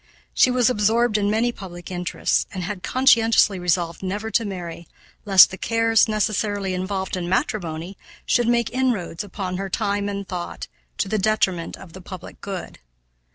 She 0.33 0.49
was 0.49 0.67
absorbed 0.67 1.15
in 1.15 1.29
many 1.29 1.51
public 1.51 1.91
interests 1.91 2.47
and 2.51 2.63
had 2.63 2.81
conscientiously 2.81 3.59
resolved 3.59 4.01
never 4.01 4.31
to 4.31 4.43
marry, 4.43 4.87
lest 5.25 5.51
the 5.51 5.59
cares 5.59 6.07
necessarily 6.09 6.73
involved 6.73 7.15
in 7.15 7.29
matrimony 7.29 7.99
should 8.25 8.47
make 8.47 8.73
inroads 8.73 9.23
upon 9.23 9.57
her 9.57 9.69
time 9.69 10.09
and 10.09 10.27
thought, 10.27 10.67
to 10.97 11.07
the 11.07 11.19
detriment 11.19 11.77
of 11.77 11.93
the 11.93 12.01
public 12.01 12.41
good. 12.41 12.79